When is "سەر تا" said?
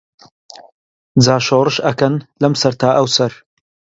2.61-2.89